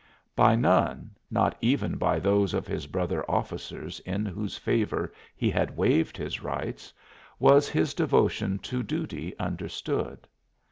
By 0.35 0.55
none 0.55 1.11
not 1.29 1.55
even 1.61 1.95
by 1.97 2.19
those 2.19 2.55
of 2.55 2.65
his 2.65 2.87
brother 2.87 3.23
officers 3.29 3.99
in 3.99 4.25
whose 4.25 4.57
favor 4.57 5.13
he 5.35 5.51
had 5.51 5.77
waived 5.77 6.17
his 6.17 6.41
rights 6.41 6.91
was 7.37 7.69
his 7.69 7.93
devotion 7.93 8.57
to 8.57 8.81
duty 8.81 9.37
understood. 9.37 10.27